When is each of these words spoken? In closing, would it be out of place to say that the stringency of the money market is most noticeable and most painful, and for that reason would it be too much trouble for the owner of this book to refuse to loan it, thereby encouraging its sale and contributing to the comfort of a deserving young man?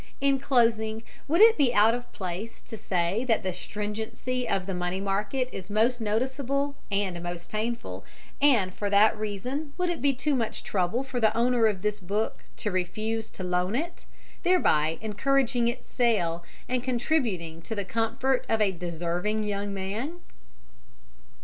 In 0.19 0.39
closing, 0.39 1.03
would 1.27 1.41
it 1.41 1.59
be 1.59 1.75
out 1.75 1.93
of 1.93 2.11
place 2.11 2.59
to 2.61 2.75
say 2.75 3.23
that 3.25 3.43
the 3.43 3.53
stringency 3.53 4.49
of 4.49 4.65
the 4.65 4.73
money 4.73 4.99
market 4.99 5.47
is 5.51 5.69
most 5.69 6.01
noticeable 6.01 6.73
and 6.89 7.21
most 7.21 7.49
painful, 7.51 8.03
and 8.41 8.73
for 8.73 8.89
that 8.89 9.15
reason 9.15 9.73
would 9.77 9.91
it 9.91 10.01
be 10.01 10.11
too 10.11 10.33
much 10.33 10.63
trouble 10.63 11.03
for 11.03 11.19
the 11.19 11.37
owner 11.37 11.67
of 11.67 11.83
this 11.83 11.99
book 11.99 12.45
to 12.57 12.71
refuse 12.71 13.29
to 13.29 13.43
loan 13.43 13.75
it, 13.75 14.05
thereby 14.41 14.97
encouraging 15.01 15.67
its 15.67 15.87
sale 15.87 16.43
and 16.67 16.83
contributing 16.83 17.61
to 17.61 17.75
the 17.75 17.85
comfort 17.85 18.43
of 18.49 18.59
a 18.59 18.71
deserving 18.71 19.43
young 19.43 19.71
man? 19.71 20.15